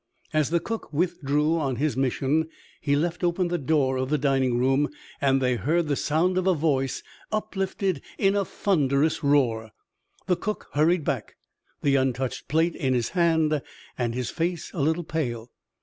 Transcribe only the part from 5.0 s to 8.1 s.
and they heard the sound of a voice, uplifted